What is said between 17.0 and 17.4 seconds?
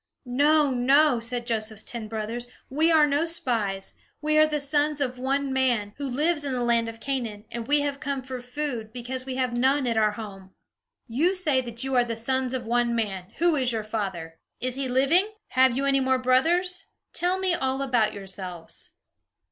Tell